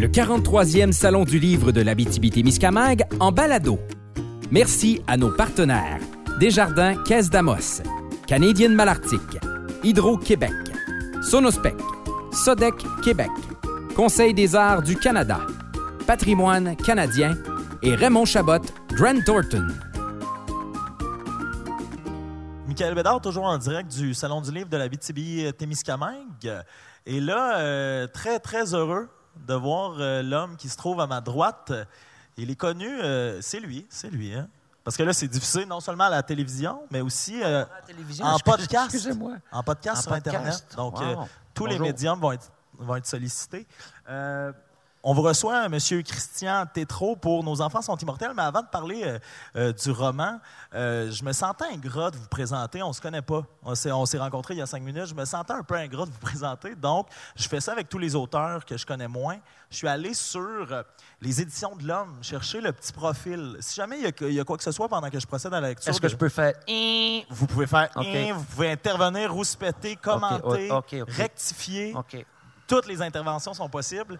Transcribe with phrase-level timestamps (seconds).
[0.00, 3.80] le 43e Salon du livre de l'Abitibi-Témiscamingue en balado.
[4.52, 5.98] Merci à nos partenaires
[6.38, 7.82] Desjardins Caisse d'Amos,
[8.28, 9.20] Canadienne Malartic,
[9.82, 10.52] Hydro-Québec,
[11.20, 11.74] Sonospec,
[12.30, 13.30] Sodec Québec,
[13.96, 15.40] Conseil des arts du Canada,
[16.06, 17.36] Patrimoine canadien
[17.82, 18.62] et Raymond Chabot,
[18.92, 19.66] Grant Thornton.
[22.68, 26.62] Michael Bédard, toujours en direct du Salon du livre de la BTB-Témiscamingue.
[27.04, 29.08] Et là, euh, très, très heureux
[29.46, 31.72] de voir euh, l'homme qui se trouve à ma droite.
[32.36, 34.34] Il est connu, euh, c'est lui, c'est lui.
[34.34, 34.48] Hein?
[34.84, 37.42] Parce que là, c'est diffusé non seulement à la télévision, mais aussi
[38.22, 39.34] en, podcast, Excusez-moi.
[39.52, 40.02] en podcast.
[40.02, 40.64] sur Internet.
[40.76, 40.96] Donc,
[41.52, 43.66] tous les médiums vont être, vont être sollicités.
[45.10, 45.78] On vous reçoit, M.
[46.04, 48.32] Christian Tétrault, pour Nos enfants sont immortels.
[48.36, 49.18] Mais avant de parler euh,
[49.56, 50.38] euh, du roman,
[50.74, 52.82] euh, je me sentais ingrat de vous présenter.
[52.82, 53.42] On ne se connaît pas.
[53.62, 55.06] On s'est, rencontrés il y a cinq minutes.
[55.06, 56.74] Je me sentais un peu ingrat de vous présenter.
[56.74, 59.38] Donc, je fais ça avec tous les auteurs que je connais moins.
[59.70, 60.84] Je suis allé sur
[61.22, 63.56] les éditions de l'Homme, chercher le petit profil.
[63.60, 65.68] Si jamais il y, a, quoi que ce soit pendant que je procède à la
[65.68, 65.88] lecture.
[65.88, 66.52] Est-ce que je peux faire.
[67.30, 67.88] Vous pouvez faire.
[67.96, 70.70] Vous pouvez intervenir, rouspéter, commenter,
[71.08, 71.94] rectifier.
[72.66, 74.18] Toutes les interventions sont possibles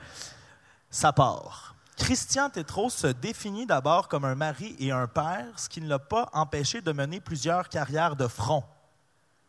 [0.91, 1.75] sa part.
[1.97, 5.99] Christian Tétrault se définit d'abord comme un mari et un père, ce qui ne l'a
[5.99, 8.65] pas empêché de mener plusieurs carrières de front.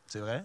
[0.07, 0.43] C'est vrai?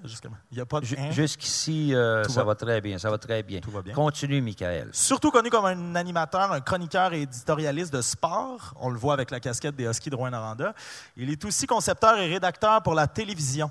[0.51, 0.85] Il y a pas de...
[0.85, 2.55] Jusqu'ici, euh, ça va.
[2.55, 2.99] très bien.
[2.99, 3.61] Ça va très bien.
[3.95, 4.91] Continue, Michael.
[4.93, 8.75] Surtout connu comme un animateur, un chroniqueur et éditorialiste de sport.
[8.79, 10.75] On le voit avec la casquette des Huskies de Rouen-Noranda.
[11.17, 13.71] Il est aussi concepteur et rédacteur pour la télévision.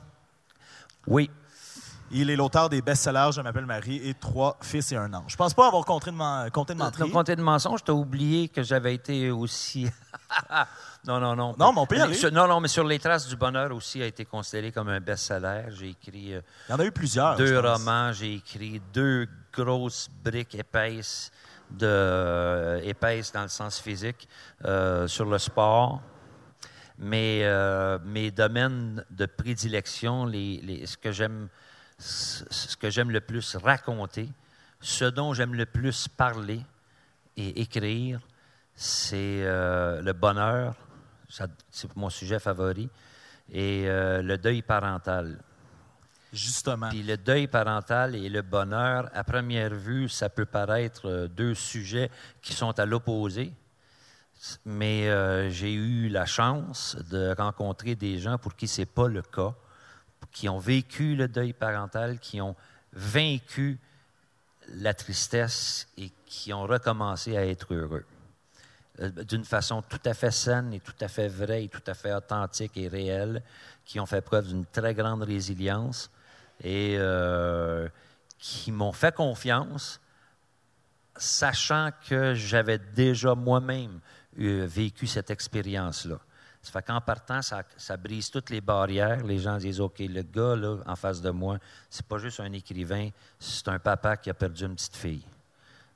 [1.06, 1.30] Oui,
[2.14, 5.32] il est l'auteur des best-sellers Je m'appelle Marie et Trois fils et un ange.
[5.32, 7.10] Je pense pas avoir compté de, man compté de menterie.
[7.12, 9.90] Compté de mensonges, tu as oublié que j'avais été aussi.
[11.08, 11.56] non, non, non.
[11.58, 12.08] Non, mon père.
[12.32, 15.66] Non, non, mais sur les traces du bonheur aussi a été considéré comme un best-seller.
[15.70, 16.36] J'ai écrit.
[16.36, 17.36] Euh, Il y en a eu plusieurs.
[17.36, 18.14] Deux romans.
[18.14, 21.32] J'ai écrit deux grosses briques épaisses
[21.72, 24.28] de euh, épaisses dans le sens physique
[24.66, 26.02] euh, sur le sport.
[27.00, 27.44] Mais
[28.06, 31.50] mes domaines de prédilection, les, les ce que j'aime
[32.04, 34.30] ce que j'aime le plus raconter,
[34.82, 36.62] ce dont j'aime le plus parler
[37.38, 38.20] et écrire,
[38.76, 40.76] c'est euh, le bonheur,
[41.70, 42.90] c'est mon sujet favori,
[43.52, 45.40] et euh, le deuil parental.
[46.32, 46.90] Justement.
[46.90, 51.54] Puis le deuil parental et le bonheur, à première vue, ça peut paraître euh, deux
[51.54, 52.10] sujets
[52.42, 53.54] qui sont à l'opposé,
[54.66, 55.08] mais
[55.52, 59.54] j'ai eu la chance de rencontrer des gens pour qui ce n'est pas le cas
[60.34, 62.56] qui ont vécu le deuil parental, qui ont
[62.92, 63.80] vaincu
[64.70, 68.06] la tristesse et qui ont recommencé à être heureux.
[69.00, 71.94] Euh, d'une façon tout à fait saine et tout à fait vraie et tout à
[71.94, 73.42] fait authentique et réelle,
[73.86, 76.12] qui ont fait preuve d'une très grande résilience
[76.64, 77.88] et euh,
[78.38, 80.00] qui m'ont fait confiance,
[81.16, 84.00] sachant que j'avais déjà moi-même
[84.40, 86.20] euh, vécu cette expérience-là.
[86.64, 89.24] Ça fait qu'en partant, ça, brise toutes les barrières.
[89.26, 91.58] Les gens disent OK, le gars là, en face de moi,
[91.90, 95.26] c'est pas juste un écrivain, c'est un papa qui a perdu une petite fille.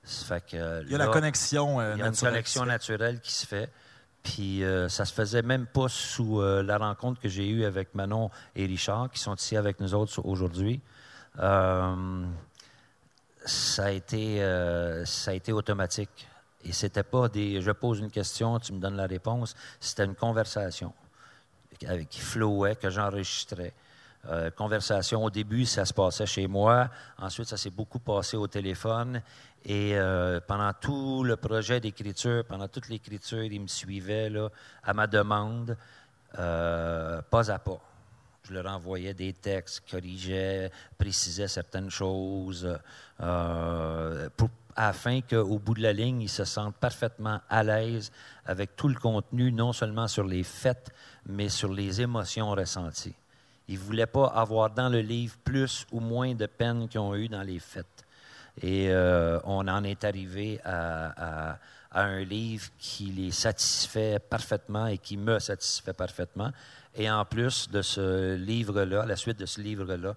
[0.04, 1.96] fait que, il y a la connexion naturelle.
[1.96, 3.72] Il y a une connexion naturelle qui se fait.
[4.24, 7.96] Puis euh, ça se faisait même pas sous euh, la rencontre que j'ai eue avec
[7.96, 10.82] Manon et Richard, qui sont ici avec nous autres aujourd'hui.
[11.40, 12.26] Euh,
[13.46, 14.40] ça, a été,
[15.06, 16.28] ça a été automatique.
[16.68, 19.56] Et c'était pas des je pose une question, tu me donnes la réponse.
[19.80, 20.94] C'était une conversation
[22.10, 23.74] qui flowait, que j'enregistrais.
[24.30, 26.90] Euh, conversation, au début, ça se passait chez moi.
[27.18, 29.22] Ensuite, ça s'est beaucoup passé au téléphone.
[29.64, 34.50] Et euh, pendant tout le projet d'écriture, pendant toute l'écriture, il me suivait là,
[34.84, 35.78] à ma demande,
[36.38, 37.80] euh, pas à pas.
[38.44, 42.78] Je leur envoyais des textes, corrigeais, précisais certaines choses
[43.18, 43.26] pour
[44.78, 48.12] afin qu'au bout de la ligne, ils se sentent parfaitement à l'aise
[48.46, 50.92] avec tout le contenu, non seulement sur les faits,
[51.26, 53.16] mais sur les émotions ressenties.
[53.68, 57.16] Ils ne voulaient pas avoir dans le livre plus ou moins de peine qu'ils ont
[57.16, 58.06] eu dans les faits.
[58.62, 61.58] Et euh, on en est arrivé à,
[61.92, 66.52] un livre qui les satisfait parfaitement et qui me satisfait parfaitement.
[66.94, 70.14] Et en plus de ce livre-là, la suite de ce livre-là,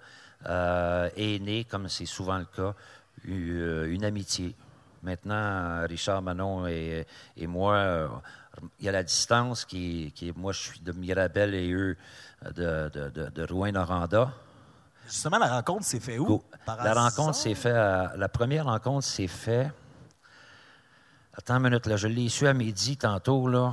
[0.46, 2.74] euh, est né, comme c'est souvent le cas,
[3.28, 4.55] euh, une amitié.
[5.02, 7.06] Maintenant, Richard Manon et,
[7.46, 8.08] moi, euh,
[8.78, 11.96] il y a la distance qui, qui moi, je suis de Mirabel et eux
[12.44, 14.32] de, de, de, Rouen-Noranda.
[15.06, 16.43] Justement, la rencontre s'est faite où?
[16.67, 17.75] la rencontre s'est faite.
[17.75, 19.73] La première rencontre s'est faite.
[21.32, 23.73] Attends une minute, là, je l'ai su à midi tantôt, là,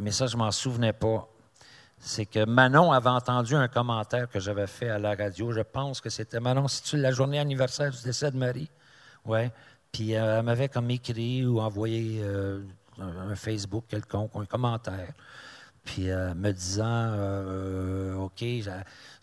[0.00, 1.28] mais ça, je m'en souvenais pas.
[2.06, 5.52] C'est que Manon avait entendu un commentaire que j'avais fait à la radio.
[5.52, 8.70] Je pense que c'était Manon, c'est-tu la journée anniversaire du décès de Marie?
[9.24, 9.50] Oui.
[9.90, 12.22] Puis elle m'avait comme écrit ou envoyé
[13.00, 15.14] un, Facebook quelconque, un commentaire.
[15.82, 18.44] Puis me disant, OK,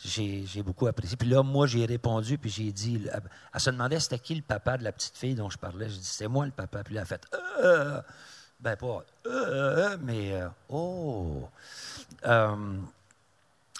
[0.04, 1.16] j'ai beaucoup apprécié.
[1.18, 4.80] Puis là, moi, j'ai répondu, puis j'ai dit, elle, se demandait c'était qui le papa
[4.80, 5.88] de la petite fille dont je parlais?
[5.88, 6.84] Je dit, c'est moi le papa.
[6.84, 7.28] Puis elle a fait,
[8.60, 9.04] ben pas,
[10.02, 10.34] mais,
[10.68, 11.48] oh.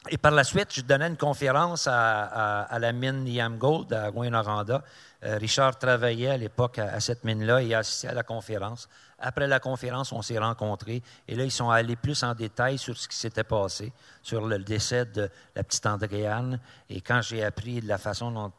[0.10, 4.84] Et par la suite, je donnais une conférence à, la mine Yam Gold à Gouin-Noranda.
[5.24, 8.90] Euh, Richard travaillait à l'époque à, cette mine-là et assistait à la conférence.
[9.20, 12.98] Après la conférence, on s'est rencontrés et là, ils sont allés plus en détail sur
[12.98, 13.94] ce qui s'était passé,
[14.24, 16.60] sur le décès de la petite Andréane.
[16.90, 18.52] Et quand j'ai appris de la façon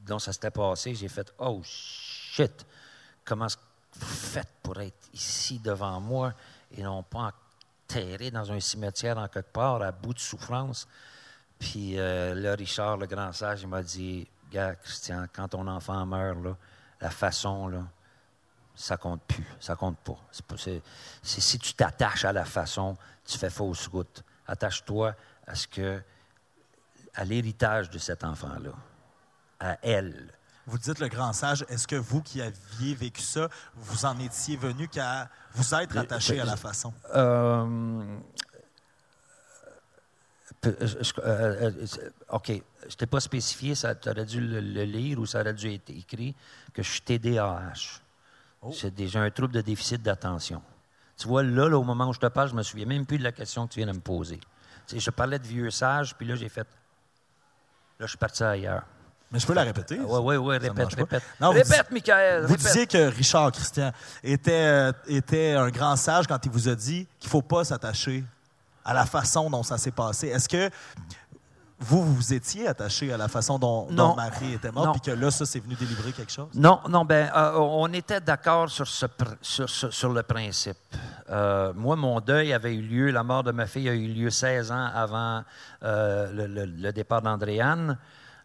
[0.00, 2.66] dont, ça s'était passé, j'ai fait Oh shit,
[3.24, 3.46] comment
[3.94, 6.32] vous faites pour être ici devant moi
[6.76, 7.30] et non pas en
[8.30, 10.86] dans un cimetière en quelque part, à bout de souffrance.
[11.58, 16.04] Puis euh, là, Richard, le grand sage, il m'a dit Gars, Christian, quand ton enfant
[16.06, 16.56] meurt, là,
[17.00, 17.84] la façon, là,
[18.74, 19.46] ça compte plus.
[19.60, 20.18] Ça compte pas.
[21.22, 24.24] si tu t'attaches à la façon, tu fais fausse route.
[24.46, 25.14] Attache-toi
[25.46, 26.02] à ce que
[27.14, 28.72] à l'héritage de cet enfant-là,
[29.60, 30.32] à elle.
[30.66, 34.56] Vous dites le grand sage, est-ce que vous qui aviez vécu ça, vous en étiez
[34.56, 36.92] venu qu'à vous être attaché à la façon?
[37.14, 38.18] Euh,
[40.64, 41.70] euh,
[42.30, 42.52] OK.
[42.88, 46.34] Je t'ai pas spécifié, tu aurais dû le, lire ou ça aurait dû être écrit
[46.72, 48.00] que je suis TDAH.
[48.62, 48.72] Oh.
[48.72, 50.62] C'est déjà un trouble de déficit d'attention.
[51.16, 53.24] Tu vois, là, au moment où je te parle, je me souviens même plus de
[53.24, 54.40] la question que tu viens de me poser.
[54.92, 56.66] je parlais de vieux sage, puis là, j'ai fait.
[57.98, 58.84] Là, je suis parti ailleurs.
[59.32, 59.98] Mais je peux la répéter.
[59.98, 61.22] Oui, oui, oui, répète, répète.
[61.40, 62.44] répète, Michael.
[62.44, 63.90] Vous disiez que Richard Christian
[64.22, 67.64] était, euh, était un grand sage quand il vous a dit qu'il ne faut pas
[67.64, 68.24] s'attacher
[68.84, 70.28] à la façon dont ça s'est passé.
[70.28, 70.68] Est-ce que
[71.78, 75.46] vous, vous étiez attaché à la façon dont, Marie était morte, puis que là, ça,
[75.46, 76.48] c'est venu délivrer quelque chose?
[76.54, 79.06] Non, non, ben, euh, on était d'accord sur, ce,
[79.40, 80.76] sur, sur, le principe.
[81.30, 84.28] Euh, moi, mon deuil avait eu lieu, la mort de ma fille a eu lieu
[84.28, 85.42] 16 ans avant
[85.80, 87.96] le, le, départ d'Andréane.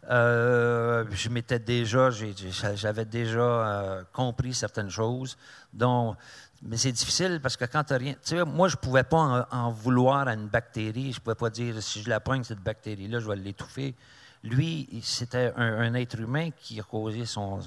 [0.09, 5.37] Euh, je m'étais déjà, j'avais déjà euh, compris certaines choses.
[5.73, 6.15] Donc,
[6.63, 8.15] mais c'est difficile parce que quand tu rien.
[8.45, 11.11] Moi, je ne pouvais pas en, vouloir à une bactérie.
[11.11, 13.95] Je ne pouvais pas dire si je la pogne, cette bactérie-là, je vais l'étouffer.
[14.43, 17.59] Lui, c'était un, être humain qui a causé son,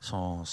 [0.00, 0.44] son,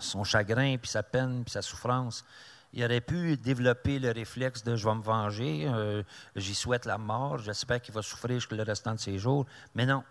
[0.00, 2.24] son, chagrin, puis sa peine, puis sa souffrance.
[2.72, 6.02] Il aurait pu développer le réflexe de je vais me venger, euh,
[6.36, 9.46] j'y souhaite la mort, j'espère qu'il va souffrir jusqu'au restant de ses jours.
[9.74, 10.02] Mais non,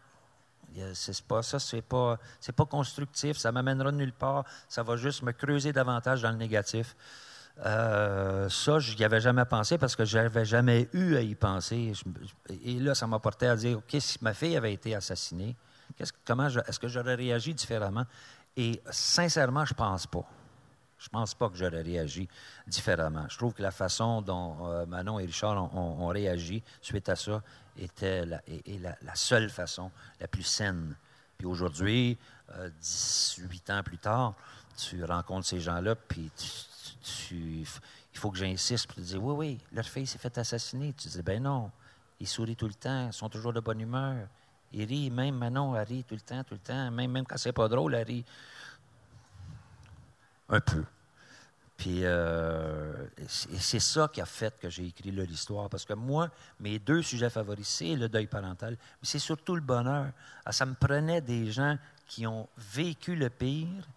[0.94, 2.18] c'est pas ça, c'est pas,
[2.56, 6.96] pas constructif, ça m'amènera nulle part, ça va juste me creuser davantage dans le négatif.
[7.66, 11.36] Euh, ça, je n'y avais jamais pensé parce que je n'avais jamais eu à y
[11.36, 11.94] penser.
[12.50, 15.56] et là, ça m'a porté à dire, OK, si ma fille avait été assassinée,
[16.26, 18.06] comment est-ce que j'aurais réagi différemment?
[18.56, 20.26] Et sincèrement, je pense pas.
[21.02, 22.30] Je ne pense pas que j'aurais réagi
[22.68, 23.26] différemment.
[23.28, 27.42] Je trouve que la façon dont euh, Manon et Richard ont, réagi suite à ça
[27.76, 29.90] était la, est, la, seule façon,
[30.20, 30.96] la plus saine.
[31.40, 32.20] Puis aujourd'hui,
[32.82, 34.36] 18 euh, ans plus tard,
[34.78, 37.66] tu rencontres ces gens-là, puis tu,
[38.14, 40.94] il faut que j'insiste pour te dire Oui, oui, leur fille s'est fait assassiner.
[40.94, 41.72] Tu dis Ben non,
[42.20, 44.28] ils sourient tout le temps, ils sont toujours de bonne humeur.
[44.72, 46.92] Ils rient, même Manon, elle rit tout le temps, tout le temps.
[46.92, 48.26] Même, même quand c'est pas drôle, elle rit
[50.52, 50.84] un peu.
[51.82, 52.94] Puis euh,
[53.28, 55.68] c'est ça qui a fait que j'ai écrit l'histoire.
[55.68, 59.62] Parce que moi, mes deux sujets favoris, c'est le deuil parental, mais c'est surtout le
[59.62, 60.12] bonheur.
[60.46, 61.76] Ah, ça me prenait des gens
[62.08, 63.88] qui ont vécu le pire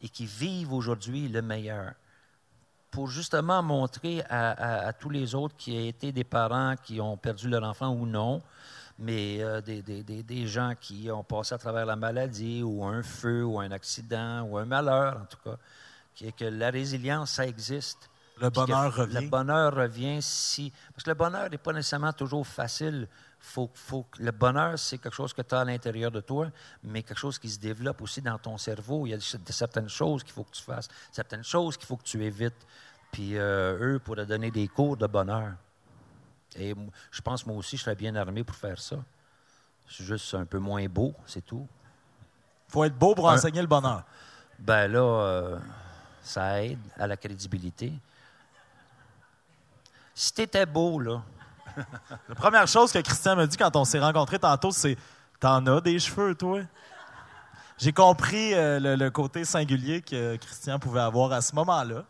[0.00, 1.92] et qui vivent aujourd'hui le meilleur.
[2.90, 7.50] Pour justement montrer à, tous les autres qui ont été des parents qui ont perdu
[7.50, 8.40] leur enfant ou non,
[8.98, 13.02] mais euh, des, des, des, gens qui ont passé à travers la maladie ou un
[13.02, 15.58] feu ou un accident ou un malheur en tout cas,
[16.16, 18.10] que la résilience, ça existe.
[18.38, 19.20] Le bonheur revient.
[19.22, 20.72] Le bonheur revient si.
[20.92, 23.08] Parce que le bonheur n'est pas nécessairement toujours facile.
[23.38, 26.48] Faut, faut, le bonheur, c'est quelque chose que tu as à l'intérieur de toi,
[26.82, 29.06] mais quelque chose qui se développe aussi dans ton cerveau.
[29.06, 32.04] Il y a certaines choses qu'il faut que tu fasses, certaines choses qu'il faut que
[32.04, 32.66] tu évites.
[33.12, 35.52] Puis euh, eux pourraient donner des cours de bonheur.
[36.56, 36.74] Et
[37.10, 38.96] je pense, moi aussi, je serais bien armé pour faire ça.
[39.86, 41.66] Je suis juste un peu moins beau, c'est tout.
[42.68, 44.02] Il faut être beau pour enseigner le bonheur.
[44.58, 45.00] Ben là.
[45.00, 45.58] Euh,
[46.26, 47.92] ça aide à la crédibilité.
[50.14, 51.22] Si tu étais beau, là.
[52.28, 54.96] la première chose que Christian m'a dit quand on s'est rencontrés tantôt, c'est
[55.40, 56.60] T'en as des cheveux, toi?
[57.78, 62.04] J'ai compris euh, le, côté singulier que Christian pouvait avoir à ce moment-là.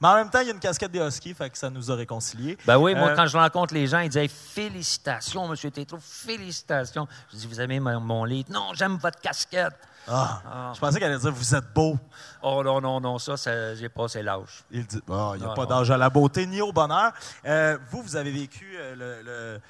[0.00, 1.92] Mais en même temps, il y a une casquette des Huskies, fait que ça nous
[1.92, 2.58] a réconciliés.
[2.66, 5.70] Ben oui, moi, Euh, quand je rencontre les gens, ils disent Félicitations, M.
[5.70, 7.06] Tétro, félicitations.
[7.32, 9.74] Je dis Vous aimez mon, mon livre Non, j'aime votre casquette.
[10.08, 11.96] Ah, Je pensais qu'elle allait dire Vous êtes beau.
[12.42, 14.64] Oh non, non, non, ça, ça j'ai passé l'âge.
[14.70, 17.12] Il dit Ah, il n'y a Non, pas d'âge à la beauté ni au bonheur.
[17.46, 19.60] Euh, vous, vous avez vécu euh, le, le-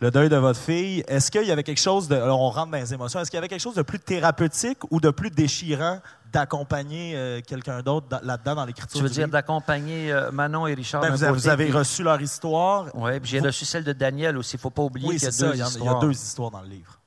[0.00, 1.02] le deuil de votre fille.
[1.08, 2.14] Est-ce qu'il y avait quelque chose de.
[2.16, 3.18] Alors, on rentre dans les émotions.
[3.20, 6.00] Est-ce qu'il y avait quelque chose de plus thérapeutique ou de plus déchirant
[6.32, 10.74] d'accompagner euh, quelqu'un d'autre dans- là-dedans dans l'écriture Tu veux dire d'accompagner euh, Manon et
[10.74, 12.86] Richard Ben, vous, avez, côté, vous avez puis- reçu leur histoire.
[12.94, 14.56] Oui, puis j'ai Vous- reçu celle de Daniel aussi.
[14.56, 15.46] Il ne faut pas oublier Oui, qu'il y a c'est ça.
[15.48, 16.98] deux Il y, a- deux histoires dans le livre.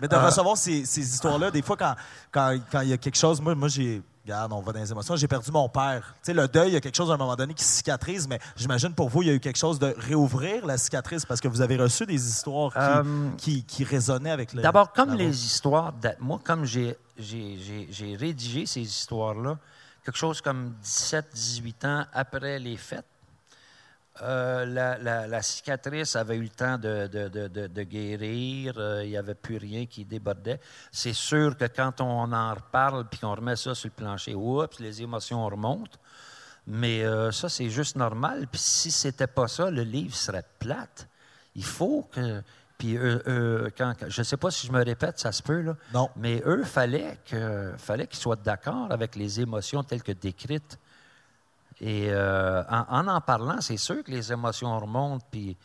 [0.00, 1.94] Mais de Euh, recevoir ces, ces histoires-là, des fois, quand,
[2.30, 4.02] quand, quand il y a quelque chose, moi, moi j'ai.
[4.24, 5.14] Regarde, on va dans les émotions.
[5.14, 6.02] J'ai perdu mon père.
[6.16, 8.26] Tu sais, le deuil, il y a quelque chose à un moment donné qui cicatrise,
[8.26, 11.40] mais j'imagine pour vous, il y a eu quelque chose de réouvrir la cicatrice parce
[11.40, 14.62] que vous avez reçu des histoires qui, Euh, qui, qui résonnaient avec le.
[14.62, 19.58] D'abord, comme les histoires, moi, comme j'ai, j'ai, j'ai- j'ai rédigé ces histoires-là,
[20.04, 23.06] quelque chose comme 17, 18 ans après les fêtes,
[24.22, 28.74] euh, la, la- la cicatrice avait eu le temps de, de- de- de- de guérir,
[28.78, 30.60] euh, il n'y avait plus rien qui débordait.
[30.92, 34.78] C'est sûr que quand on en reparle puis qu'on remet ça sur le plancher, oups,
[34.80, 35.98] les émotions remontent.
[36.66, 38.46] Mais euh, ça, c'est juste normal.
[38.50, 41.08] Puis si c'était pas ça, le livre serait plate.
[41.54, 42.42] Il faut que.
[42.78, 45.76] Puis eux, quand, je ne sais pas si je me répète, ça se peut, là.
[45.94, 46.10] Non.
[46.16, 50.78] Mais eux, fallait que, fallait qu'ils soient d'accord avec les émotions telles que décrites.
[51.80, 55.26] Et euh, en, en parlant, c'est sûr que les émotions remontent.
[55.30, 55.56] Puis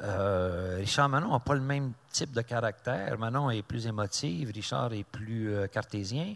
[0.00, 3.18] euh, Richard Manon n'a pas le même type de caractère.
[3.18, 6.34] Manon est plus émotive, Richard est plus euh, cartésien.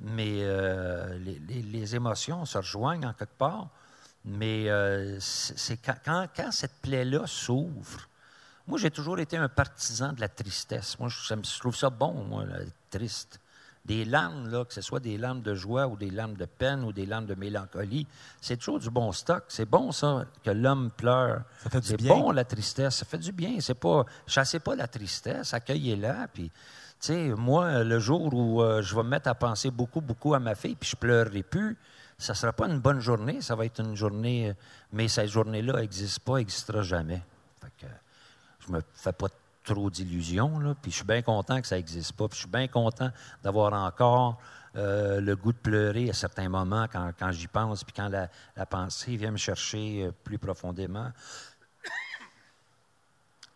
[0.00, 3.68] Mais euh, les, émotions se rejoignent en quelque part.
[4.24, 4.68] Mais
[5.18, 8.08] c'est quand, quand- quand cette plaie-là s'ouvre,
[8.66, 10.98] moi, j'ai toujours été un partisan de la tristesse.
[11.00, 12.44] Moi, je, trouve ça bon, moi,
[12.90, 13.40] triste.
[13.84, 16.84] Des larmes, là, que ce soit des larmes de joie ou des larmes de peine
[16.84, 18.06] ou des larmes de mélancolie,
[18.40, 19.44] c'est toujours du bon stock.
[19.48, 21.42] C'est bon, ça, que l'homme pleure.
[21.64, 22.96] Ça fait du C'est bon, la tristesse.
[22.96, 23.58] Ça fait du bien.
[23.60, 26.28] C'est pas, chassez pas la tristesse, accueillez-la.
[26.32, 26.52] Puis, tu
[27.08, 30.38] sais, moi, le jour où euh, je vais me mettre à penser beaucoup, beaucoup à
[30.38, 31.76] ma fille, puis je pleurerai plus,
[32.18, 33.40] ça sera pas une bonne journée.
[33.40, 34.54] Ça va être une journée, euh,
[34.92, 37.20] mais cette journée-là n'existe pas, n'existera jamais.
[37.60, 37.92] Fait que,
[38.60, 39.26] je me fais pas
[39.64, 42.68] trop d'illusions, puis je suis bien content que ça n'existe pas, puis je suis bien
[42.68, 43.10] content
[43.42, 44.40] d'avoir encore
[44.76, 48.28] euh, le goût de pleurer à certains moments quand, quand j'y pense, puis quand la,
[48.56, 51.12] la pensée vient me chercher euh, plus profondément.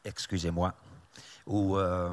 [0.04, 0.74] Excusez-moi.
[1.46, 2.12] Ou, euh,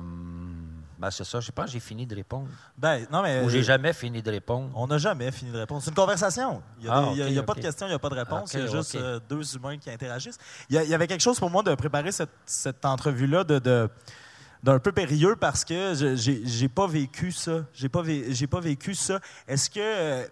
[1.04, 2.48] ben c'est ça, je pense que j'ai fini de répondre.
[2.78, 3.44] Ben, non, mais.
[3.44, 4.72] Ou j'ai jamais fini de répondre.
[4.74, 5.82] On n'a jamais fini de répondre.
[5.84, 6.64] C'est une conversation.
[6.80, 7.86] Il n'y a, Ah, des- il y a- ok, il y a pas de questions,
[7.88, 8.54] il n'y a pas de réponse.
[8.54, 10.38] Il y a juste euh, deux humains qui interagissent.
[10.70, 13.44] Il y, a- il y avait quelque chose pour moi de préparer cette, cette entrevue-là
[13.44, 13.90] de, de-
[14.64, 17.66] d'un peu périlleux parce que je j'ai pas vécu ça.
[17.74, 19.20] J'ai pas, vé- pas vécu ça.
[19.46, 20.26] Est-ce que euh,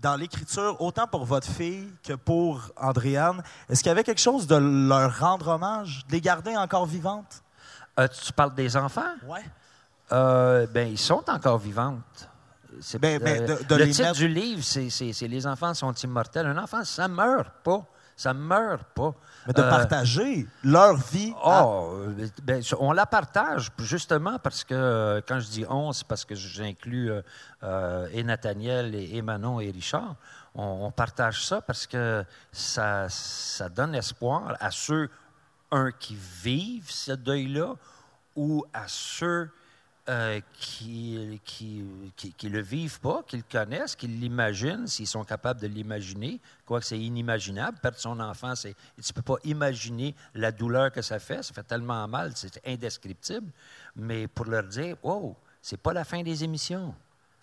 [0.00, 3.40] dans l'écriture, autant pour votre fille que pour Andréane,
[3.70, 7.44] est-ce qu'il y avait quelque chose de leur rendre hommage, de les garder encore vivantes?
[8.00, 9.14] Euh, tu parles des enfants?
[9.28, 9.44] Ouais.
[10.10, 12.28] Euh, ben, ils sont encore vivantes.
[12.98, 14.88] Ben, ben, euh, de- de le titre mettre- du livre, c'est,
[15.28, 16.46] Les enfants sont immortels.
[16.46, 17.84] Un enfant, ça meurt pas.
[18.16, 19.14] Ça meurt pas.
[19.46, 21.32] Mais de Euh, partager leur vie.
[21.44, 21.98] Oh,
[22.42, 27.10] ben, on la partage justement parce que quand je dis on, c'est parce que j'inclus
[27.62, 30.16] euh, et Nathaniel et, et Manon et Richard.
[30.54, 35.08] On, on partage ça parce que ça, ça donne espoir à ceux,
[35.70, 37.74] un, qui vivent ce deuil-là
[38.36, 39.50] ou à ceux
[40.08, 41.84] euh, qui, qui,
[42.32, 46.86] qui, le vivent pas, qui le connaissent, qui l'imaginent, s'ils sont capables de l'imaginer, quoique
[46.86, 47.78] c'est inimaginable.
[47.80, 51.44] Perdre son enfant, c'est, tu peux pas imaginer la douleur que ça fait.
[51.44, 53.52] Ça fait tellement mal, c'est indescriptible.
[53.94, 56.92] Mais pour leur dire, wow, c'est pas la fin des émissions.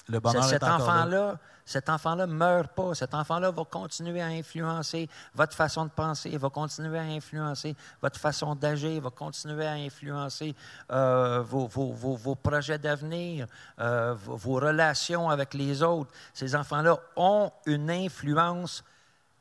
[0.10, 2.96] Le bonheur cet enfant-là, cet enfant-là meurt pas.
[2.96, 8.20] Cet enfant-là va continuer à influencer votre façon de penser, va continuer à influencer votre
[8.20, 10.56] façon d'agir, va continuer à influencer
[10.92, 13.46] euh, vos, vos- vos- vos projets d'avenir,
[13.80, 16.12] euh, vos, vos relations avec les autres.
[16.34, 18.84] Ces enfants-là ont une influence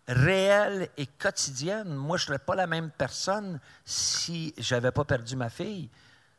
[0.06, 1.94] réelle et quotidienne.
[1.94, 5.88] Moi, je ne serais pas la même personne si j'avais pas perdu ma fille.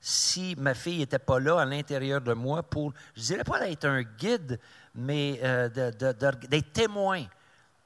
[0.02, 3.86] Si ma fille n'était pas là à l'intérieur de moi pour, je dirais pas d'être
[3.86, 4.60] un guide,
[4.96, 7.26] mais euh, d'être témoin.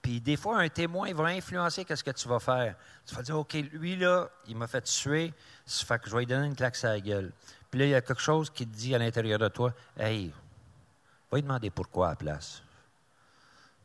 [0.01, 2.75] Puis des fois, un témoin va influencer qu'est-ce que tu vas faire.
[3.05, 5.33] Tu vas dire, OK, lui, là, il m'a fait tuer,
[5.65, 7.31] ça fait que je vais lui donner une claque sur la gueule.
[7.71, 10.31] Puis là, il y a quelque chose qui te dit à l'intérieur de toi, Hey,
[11.31, 12.61] va lui demander pourquoi à la place.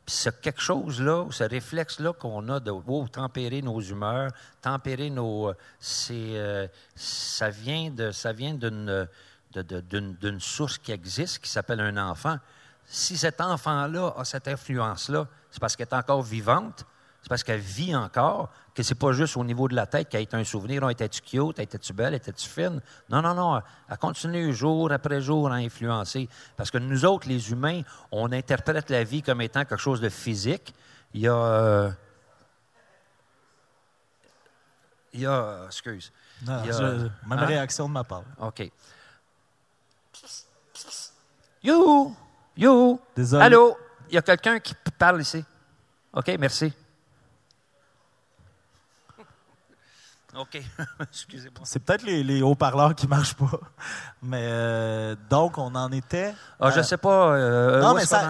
[0.09, 5.49] Puis ce quelque chose-là, ce réflexe-là qu'on a de oh, tempérer nos humeurs, tempérer nos.
[5.49, 9.07] euh, C'est, euh, ça vient, de, ça vient d'une,
[9.53, 12.37] de- d'une, d'une source qui existe, qui s'appelle un enfant.
[12.87, 16.85] Si cet enfant-là a cette influence-là, c'est parce qu'elle est encore vivante,
[17.21, 20.21] C'est parce qu'elle vit encore, que c'est pas juste au niveau de la tête qu'elle
[20.21, 20.83] est un souvenir.
[20.83, 21.59] Oh, étais-tu cute?
[21.59, 22.13] Étais-tu belle?
[22.13, 22.81] Étais-tu fine?
[23.09, 23.61] Non, non, non.
[23.89, 26.29] Elle continue jour après jour à influencer.
[26.55, 30.09] Parce que nous autres, les humains, on interprète la vie comme étant quelque chose de
[30.09, 30.73] physique.
[31.13, 31.33] Il y a.
[31.33, 31.91] Euh,
[35.11, 35.65] il y a.
[35.65, 36.13] Excuse.
[36.45, 37.45] Non, même hein?
[37.45, 38.23] réaction de ma part.
[38.39, 38.71] OK.
[41.61, 42.15] You!
[42.55, 42.99] You!
[43.13, 43.43] Désolé.
[43.43, 43.77] Allô?
[44.07, 45.43] Il y a quelqu'un qui parle ici.
[46.13, 46.73] OK, merci.
[50.37, 50.61] OK.
[51.01, 51.61] Excusez-moi.
[51.63, 53.59] C'est peut-être les, haut-parleurs qui ne marchent pas.
[54.21, 56.33] Mais euh, donc, on en était.
[56.59, 57.33] Ah, je ne sais pas.
[57.33, 58.29] Euh, non, mais ça.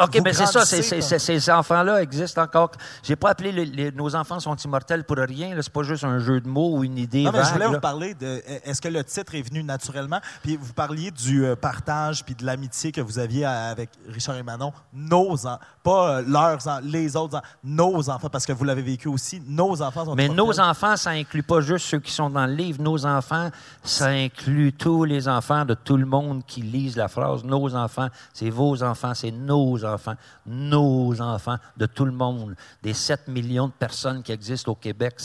[0.00, 0.64] OK, mais c'est ça.
[0.64, 2.72] ces enfants-là existent encore.
[3.02, 5.50] Je n'ai pas appelé nos enfants sont immortels pour rien.
[5.50, 7.22] Ce n'est pas juste un jeu de mots ou une idée.
[7.22, 8.42] Non, mais je voulais vous parler de.
[8.64, 10.20] Est-ce que le titre est venu naturellement?
[10.42, 14.42] Puis vous parliez du euh, partage puis de l'amitié que vous aviez avec Richard et
[14.42, 14.72] Manon.
[14.92, 15.58] Nos enfants.
[15.82, 19.42] Pas leurs les autres nos enfants, parce que vous l'avez vécu aussi.
[19.46, 22.52] Nos enfants sont Mais nos enfants, ça inclut pas juste ceux qui sont dans le
[22.52, 22.82] livre.
[22.82, 23.50] Nos enfants,
[23.84, 27.44] ça inclut tous les enfants de tout le monde qui lisent la phrase.
[27.44, 32.56] Nos enfants, c'est vos enfants, c'est nos enfants, nos enfants de tout le monde.
[32.82, 35.20] Des 7 millions de personnes qui existent au Québec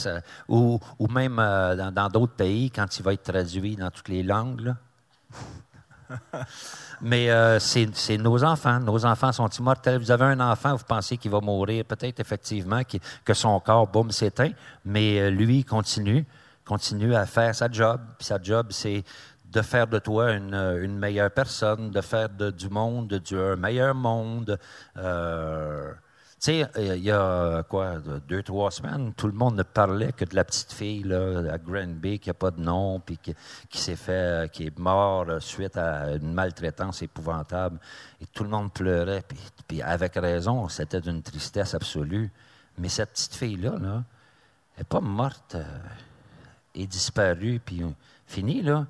[0.48, 4.76] ou, même euh, dans d'autres pays quand il va être traduit dans toutes les langues.
[7.01, 8.80] Mais euh, c'est nos enfants.
[8.80, 10.00] Nos enfants sont immortels.
[10.00, 11.86] Vous avez un enfant, vous pensez qu'il va mourir.
[11.86, 12.82] Peut-être effectivement
[13.25, 14.51] que son corps, boum, s'éteint.
[14.86, 16.25] Mais euh, lui, continue,
[16.65, 18.00] continue à faire sa job.
[18.18, 19.03] Puis sa job, c'est
[19.51, 23.94] de faire de toi une, une, meilleure personne, de faire du monde du, un meilleur
[23.94, 24.58] monde.
[24.98, 25.91] Euh,
[26.46, 30.36] sais, il y a quoi, deux, trois semaines, tout le monde ne parlait que de
[30.36, 34.52] la petite fille là, à Granby qui n'a pas de nom, puis qui, s'est fait,
[34.52, 37.80] qui est mort suite à une maltraitance épouvantable.
[38.22, 39.24] Et tout le monde pleurait,
[39.68, 42.32] puis, avec raison, c'était d'une tristesse absolue.
[42.80, 44.04] Mais cette petite fille-là, là,
[44.76, 45.64] elle n'est pas morte euh,
[46.74, 47.84] et disparue, puis
[48.26, 48.88] finie, là.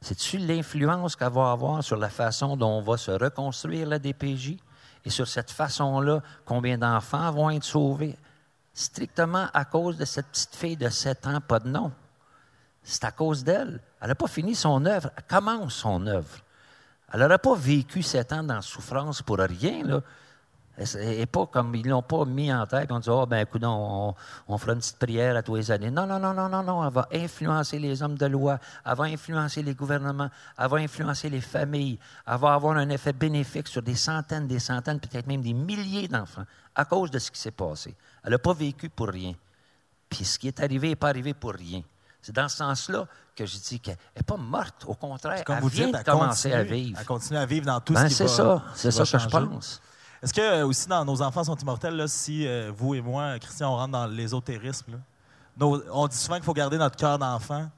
[0.00, 4.56] C'est-tu l'influence qu'elle va avoir sur la façon dont on va se reconstruire la DPJ?
[5.04, 8.16] Et sur cette façon-là, combien d'enfants vont être sauvés?
[8.72, 11.92] Strictement à cause de cette petite fille de 7 ans, pas de nom.
[12.82, 13.80] C'est à cause d'elle.
[14.00, 15.10] Elle n'a pas fini son œuvre.
[15.16, 16.38] Elle commence son œuvre.
[17.12, 20.02] Elle n'aurait pas vécu 7 ans dans souffrance pour rien.
[20.78, 23.62] Et pas comme ils ne l'ont pas mis en tête, on dit Oh, ben écoute,
[23.62, 24.14] on,
[24.48, 25.90] on, fera une petite prière à tous les années.
[25.90, 26.86] Non, non, non, non, non, non.
[26.86, 31.28] Elle va influencer les hommes de loi, elle va influencer les gouvernements, elle va influencer
[31.28, 35.42] les familles, elle va avoir un effet bénéfique sur des centaines, des centaines, peut-être même
[35.42, 37.94] des milliers d'enfants à cause de ce qui s'est passé.
[38.24, 39.34] Elle n'a pas vécu pour rien.
[40.08, 41.82] Puis ce qui est arrivé n'est pas arrivé pour rien.
[42.20, 44.84] C'est dans ce sens-là que je dis qu'elle n'est pas morte.
[44.86, 46.98] Au contraire, elle vient de commencer à vivre.
[47.00, 49.28] Elle continue à vivre dans tout ce ben, qui C'est ça, c'est ça que je
[49.28, 49.82] pense.
[50.22, 53.38] Est-ce que euh, aussi dans Nos enfants sont immortels, là, si euh, vous et moi,
[53.40, 55.00] Christian, on rentre dans l'ésotérisme,
[55.60, 57.68] on dit souvent qu'il faut garder notre cœur d'enfant.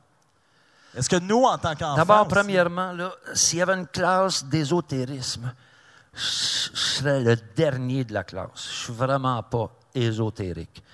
[0.95, 1.97] Est-ce que nous, en tant qu'enfants.
[1.97, 2.95] D'abord, premièrement,
[3.33, 5.53] s'il y avait une classe d'ésotérisme,
[6.13, 8.69] je serais le dernier de la classe.
[8.71, 10.85] Je suis vraiment pas ésotérique.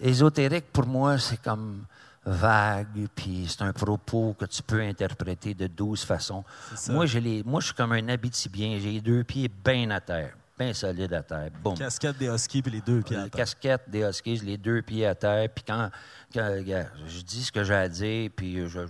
[0.00, 1.84] Ésotérique, pour moi, c'est comme
[2.24, 6.44] vague, puis c'est un propos que tu peux interpréter de douze façons.
[6.90, 8.78] Moi, les, moi, je suis comme un habitibien.
[8.80, 11.50] J'ai les deux pieds bien à terre bien solide à terre.
[11.62, 11.76] Boum.
[11.76, 13.30] Casquette des Huskies puis les deux pieds à terre.
[13.30, 15.48] Casquette des Huskies, les deux pieds à terre.
[15.54, 15.90] Puis quand,
[16.34, 18.80] je dis ce que j'ai à dire, puis je,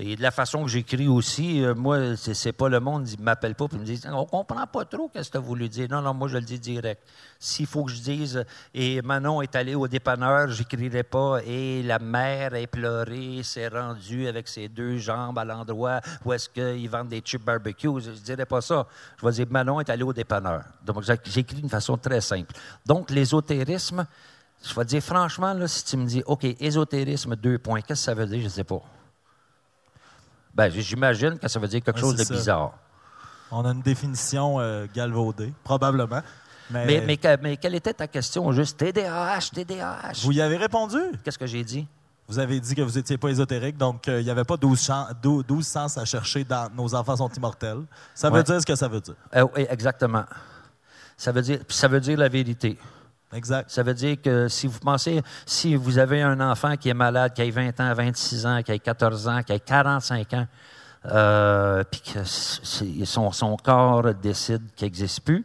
[0.00, 3.56] et de la façon que j'écris aussi, euh, moi, c'est pas le monde qui m'appelle
[3.56, 5.88] pas et me dit On comprend pas trop ce que tu as voulu dire.
[5.90, 7.02] Non, non, moi, je le dis direct.
[7.40, 11.98] S'il faut que je dise Et Manon est allé au dépanneur, j'écrirai pas Et la
[11.98, 17.08] mère est pleurée, s'est rendue avec ses deux jambes à l'endroit où est-ce qu'ils vendent
[17.08, 17.88] des chips barbecue.
[18.00, 18.86] Je ne dirais pas ça.
[19.20, 20.62] Je vais dire Manon est allé au dépanneur.
[20.84, 22.54] Donc, j'écris d'une façon très simple.
[22.86, 24.06] Donc, l'ésotérisme,
[24.62, 28.04] je vais dire franchement, là, si tu me dis OK, ésotérisme, deux points, qu'est-ce que
[28.04, 28.38] ça veut dire?
[28.38, 28.80] Je ne sais pas.
[30.58, 32.72] Ben, j'imagine que ça veut dire quelque chose de bizarre.
[33.52, 36.20] On a une définition euh, galvaudée, probablement.
[36.68, 37.00] Mais...
[37.40, 38.76] Mais, quelle était ta question juste?
[38.76, 40.24] TDAH, TDAH.
[40.24, 40.98] Vous y avez répondu?
[41.22, 41.86] Qu'est-ce que j'ai dit?
[42.26, 44.90] Vous avez dit que vous n'étiez pas ésotérique, donc euh, il n'y avait pas 12,
[45.22, 47.84] 12, sens à chercher dans Nos enfants sont immortels.
[48.12, 49.14] Ça veut dire ce que ça veut dire.
[49.36, 50.24] Euh, oui, exactement.
[51.16, 52.76] Ça veut dire, ça veut dire la vérité.
[53.32, 53.70] Exact.
[53.70, 57.34] Ça veut dire que si vous pensez, si vous avez un enfant qui est malade,
[57.34, 60.46] qui a 20 ans, 26 ans, qui a 14 ans, qui a 45 ans,
[61.06, 65.44] euh, puis que son, corps décide qu'il n'existe plus,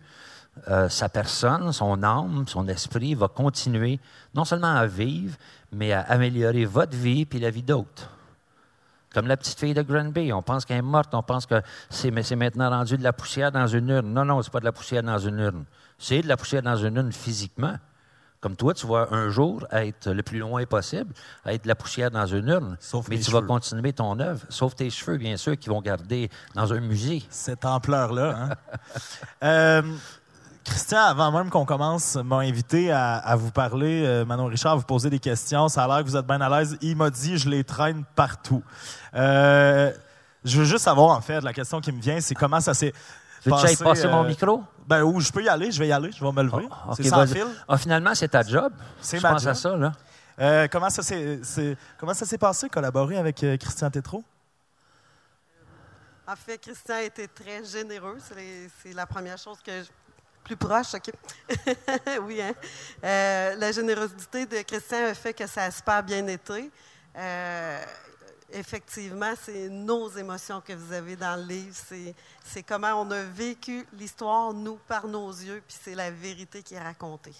[0.69, 3.99] euh, sa personne, son âme, son esprit va continuer
[4.33, 5.35] non seulement à vivre,
[5.71, 8.09] mais à améliorer votre vie puis la vie d'autres.
[9.13, 12.11] Comme la petite fille de Granby, on pense qu'elle est morte, on pense que c'est
[12.35, 14.11] maintenant rendu de la poussière dans une urne.
[14.11, 15.65] Non, non, c'est pas de la poussière dans une urne.
[15.97, 17.75] C'est de la poussière dans une urne physiquement.
[18.41, 21.13] Comme toi, tu vas un jour être le plus loin possible,
[21.45, 22.77] être de la poussière dans une urne.
[23.07, 26.73] mais tu vas continuer ton œuvre, sauf tes cheveux, bien sûr, qui vont garder dans
[26.73, 27.23] un musée.
[27.29, 28.35] Cette ampleur-là.
[28.37, 28.49] Hein?
[29.43, 29.81] Euh,
[30.63, 34.83] Christian, avant même qu'on commence, m'a invité à, vous parler, euh, Manon Richard, à vous
[34.83, 35.67] poser des questions.
[35.67, 36.77] Ça a l'air que vous êtes bien à l'aise.
[36.81, 38.63] Il m'a dit, je les traîne partout.
[39.13, 39.91] Euh,
[40.45, 42.93] je veux juste savoir, en fait, la question qui me vient, c'est comment ça s'est
[43.49, 43.75] passé.
[43.75, 44.63] Tu passer mon micro?
[44.85, 46.67] Ben, où je peux y aller, je vais y aller, je vais me lever.
[46.71, 47.45] Ah, c'est sans fil.
[47.67, 48.73] Ah, finalement, c'est ta job.
[49.01, 49.91] C'est ma pense à ça, là.
[50.39, 54.23] Euh, comment ça s'est passé, collaborer avec Christian Tétrault?
[56.27, 58.17] En fait, Christian a été très généreux.
[58.81, 59.89] C'est la première chose que je
[60.43, 61.11] plus proche, OK?
[62.23, 62.53] oui, hein?
[63.03, 66.69] Euh, la générosité de Christian a fait que ça a super bien été.
[67.15, 67.83] Euh,
[68.53, 71.75] effectivement, c'est nos émotions que vous avez dans le livre.
[72.43, 76.75] C'est comment on a vécu l'histoire, nous, par nos yeux, puis c'est la vérité qui
[76.75, 77.35] est racontée.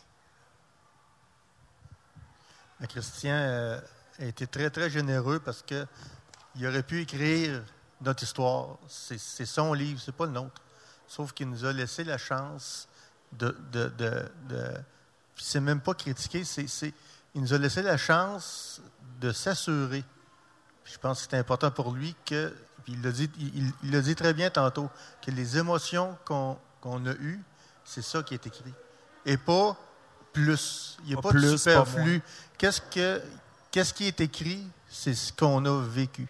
[2.88, 3.80] Christian euh,
[4.20, 7.64] a été très, très généreux parce qu'il aurait pu écrire
[8.02, 8.78] notre histoire.
[8.88, 10.62] C'est son livre, c'est pas le nôtre.
[11.08, 12.88] Sauf qu'il nous a laissé la chance
[13.32, 13.56] de.
[13.72, 14.74] de, de,
[15.36, 16.94] c'est même pas critiquer, c'est,
[17.34, 18.82] il nous a laissé la chance
[19.20, 20.04] de s'assurer.
[20.86, 23.30] Je pense que c'est important pour lui que, puis il l'a dit,
[23.84, 24.90] il, dit très bien tantôt,
[25.22, 27.42] que les émotions qu'on, qu'on a eues,
[27.86, 28.74] c'est ça qui est écrit.
[29.26, 29.78] Et pas
[30.34, 30.98] plus.
[31.04, 32.22] Il n'y a pas, de superflu.
[32.58, 33.22] Qu'est-ce, que,
[33.72, 34.68] qu'est-ce qui est écrit?
[34.90, 36.28] C'est ce qu'on a vécu.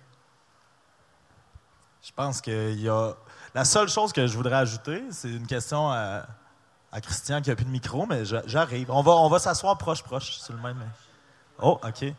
[2.03, 3.13] Je pense qu'il y a.
[3.55, 6.25] La seule chose que je voudrais ajouter, c'est une question à
[6.93, 8.91] à Christian qui n'a plus de micro, mais j'arrive.
[8.91, 10.77] On va, on va s'asseoir proche-proche sur le même.
[11.59, 12.13] Oh, OK.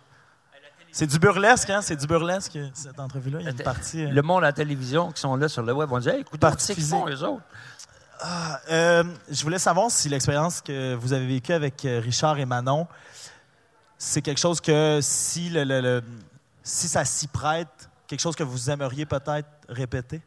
[0.95, 1.83] C'est du burlesque, hein?
[1.83, 3.39] C'est du burlesque, cette entrevue-là.
[3.41, 4.05] Il y a une partie.
[4.05, 6.21] Euh, le monde à la télévision qui sont là sur le web vont dire hey,
[6.21, 7.43] écoutez, c'est font, eux autres?
[8.21, 12.47] Ah, euh, je voulais savoir si l'expérience que vous avez vécue avec euh, Richard et
[12.47, 12.87] Manon,
[13.99, 16.01] c'est quelque chose que si, le
[16.63, 20.23] si ça s'y prête, quelque chose que vous aimeriez peut-être répéter?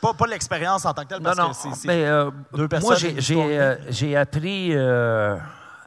[0.00, 2.88] Pas, l'expérience en tant que telle, parce que c'est mais, euh, deux personnes.
[2.88, 5.36] Moi, j'ai euh, appris euh,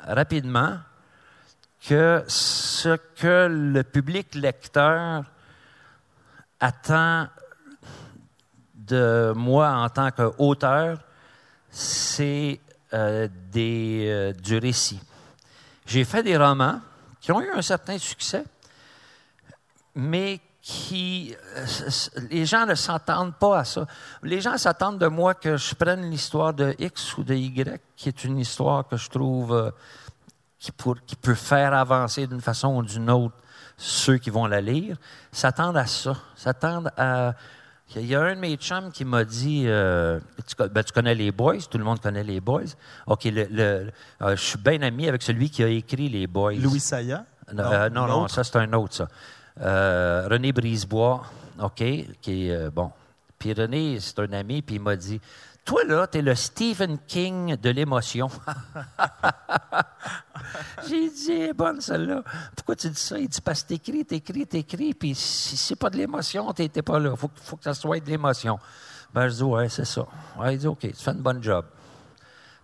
[0.08, 0.78] rapidement
[1.88, 5.24] que ce que le public lecteur
[6.60, 7.28] attend
[8.74, 11.00] de moi en tant qu'auteur,
[11.70, 12.60] c'est
[12.92, 15.02] du récit.
[15.86, 16.80] J'ai fait des romans
[17.22, 18.44] qui ont eu un certain succès,
[19.94, 21.36] mais qui.
[21.56, 21.66] Euh,
[22.32, 23.86] les gens ne s'entendent pas à ça.
[24.24, 28.10] Les gens s'attendent de moi que je prenne l'histoire de X ou de Y, qui
[28.10, 29.72] est une histoire que je trouve
[30.70, 33.36] euh, qui, qui, peut faire avancer d'une façon ou d'une autre
[33.78, 34.98] ceux qui vont la lire.
[35.32, 36.16] S'attendent à ça.
[36.36, 37.34] S'attendent à.
[37.96, 40.20] Il y a un de mes chums qui m'a dit euh,
[40.58, 42.74] ben, tu, connais les Boys, tout le monde connaît les Boys.
[43.06, 46.56] OK, le, je suis bien ami avec celui qui a écrit les Boys.
[46.56, 49.08] Louis Saya non, non, non, ça c'est un autre, ça.
[49.62, 51.24] Euh, René Brisebois,
[51.62, 51.84] OK,
[52.22, 52.92] qui est euh, bon.
[53.38, 55.22] Puis René, c'est un ami, puis il m'a dit
[55.64, 58.30] Toi, là, tu es le Stephen King de l'émotion.
[60.90, 62.24] J'ai dit bonne celle-là.
[62.56, 63.18] Pourquoi tu dis ça?
[63.18, 67.00] Il dit Parce que t'écris, t'écris, t'écris, puis si c'est pas de l'émotion, t'étais pas
[67.00, 67.16] là.
[67.16, 68.60] Faut, faut, que ça soit de l'émotion.
[69.14, 70.06] Ben, je dis Ouais, c'est ça.
[70.38, 71.66] Ouais, il dit OK, tu fais un bon job.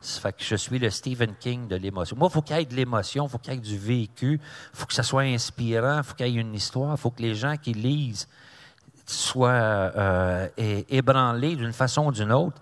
[0.02, 2.18] Ça fait que je suis le Stephen King de l'émotion.
[2.18, 4.40] Moi, il faut qu'il y ait de l'émotion, il faut qu'il y ait du vécu,
[4.74, 7.12] il faut que ça soit inspirant, il faut qu'il y ait une histoire, il faut
[7.12, 8.28] que les gens qui lisent
[9.06, 12.60] soient euh, ébranlés d'une façon ou d'une autre.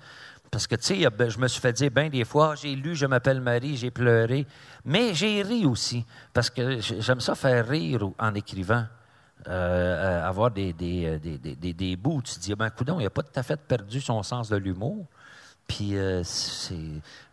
[0.51, 2.95] Parce que, tu sais, je me suis fait dire bien des fois, ah, j'ai lu
[2.95, 4.47] Je m'appelle Marie, j'ai pleuré.
[4.85, 8.85] Mais j'ai ri aussi, parce que j'aime ça faire rire en écrivant.
[9.47, 13.09] Euh, euh, avoir des, des, des, des, bouts tu te dis, ben, coudon, il n'a
[13.09, 15.05] pas tout à fait perdu son sens de l'humour.
[15.69, 16.75] Puis c'est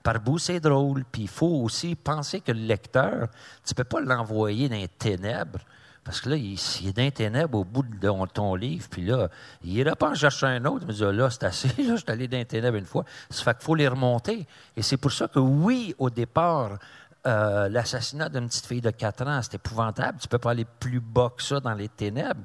[0.05, 1.05] par bout, c'est drôle.
[1.11, 3.29] Puis il faut aussi penser que le lecteur,
[3.65, 5.59] tu ne peux pas l'envoyer dans les ténèbres.
[6.05, 9.29] Parce que là, il, est dans les ténèbres au bout de ton livre, puis là,
[9.65, 10.85] il n'ira pas en chercher un autre.
[10.85, 13.05] Il me dit, là, c'est assez, là, je suis allé dans les ténèbres une fois.
[13.29, 14.47] Ça fait qu'il faut les remonter.
[14.77, 16.79] Et c'est pour ça que, oui, au départ,
[17.27, 20.21] euh, l'assassinat d'une petite fille de 4 ans, c'est épouvantable.
[20.21, 22.43] Tu peux pas aller plus bas que ça dans les ténèbres.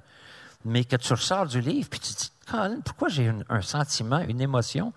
[0.66, 4.42] Mais que tu ressors du livre, puis tu te dis, pourquoi j'ai un sentiment, une
[4.42, 4.92] émotion?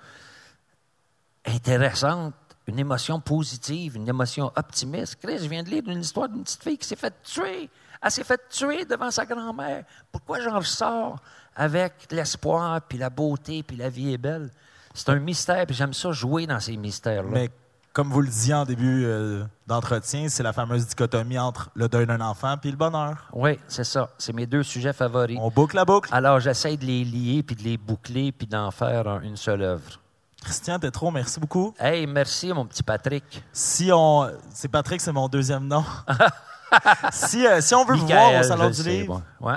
[1.47, 2.35] Intéressante
[2.67, 5.17] une émotion positive, une émotion optimiste.
[5.23, 7.69] Chris, je viens de lire une histoire d'une petite fille qui s'est faite tuer.
[8.03, 9.85] Elle s'est faite tuer devant sa grand-mère.
[10.11, 11.19] Pourquoi j'en sors
[11.57, 14.51] avec l'espoir, puis la beauté, puis la vie est belle?
[14.95, 17.31] C'est un mystère, puis j'aime ça jouer dans ces mystères-là.
[17.31, 17.51] Mais
[17.93, 22.07] comme vous le disiez en début euh, d'entretien, c'est la fameuse dichotomie entre le deuil
[22.07, 23.29] d'un enfant puis le bonheur.
[23.33, 24.11] Oui, c'est ça.
[24.19, 25.39] C'est mes deux sujets favoris.
[25.41, 26.11] On boucle la boucle.
[26.13, 30.01] Alors, j'essaie de les lier, puis de les boucler, puis d'en faire une seule œuvre.
[30.45, 31.75] Christian trop merci beaucoup.
[31.79, 33.43] Hey, merci, mon petit Patrick.
[33.53, 34.31] Si on.
[34.53, 35.85] C'est Patrick, c'est mon deuxième nom.
[37.13, 39.57] si, euh, si on veut vous voir au Salon du Livre, ouais.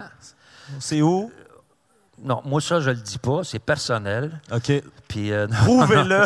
[0.79, 1.31] c'est où?
[2.19, 3.43] Non, moi, ça, je le dis pas.
[3.43, 4.41] C'est personnel.
[4.51, 4.71] OK.
[5.07, 6.25] Puis, euh, Trouvez-le.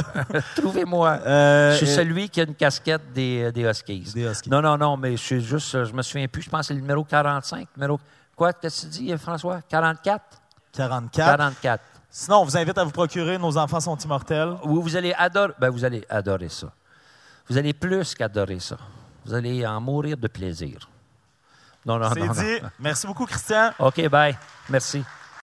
[0.56, 1.19] Trouvez-moi.
[1.26, 4.12] Euh, je suis celui qui a une casquette des, des Huskies.
[4.13, 4.50] Des Huskies.
[4.50, 6.41] Non, non, non, mais je suis juste, je me souviens plus.
[6.43, 7.67] Je pense que c'est le numéro 45.
[7.76, 8.00] Numéro,
[8.36, 9.60] quoi, qu'est-ce que tu dis, François?
[9.67, 10.24] 44?
[10.71, 11.38] 44.
[11.38, 11.84] 44.
[12.13, 14.58] Sinon, on vous invite à vous procurer Nos enfants sont immortels.
[14.65, 16.67] Oui, vous allez adorer, ben, vous allez adorer ça.
[17.47, 18.78] Vous allez plus qu'adorer ça.
[19.26, 20.89] Vous allez en mourir de plaisir.
[21.86, 22.34] Non, non, non.
[22.34, 22.65] C'est dit.
[22.80, 23.71] Merci beaucoup, Christian.
[23.80, 24.38] OK, bye.
[24.69, 25.04] Merci.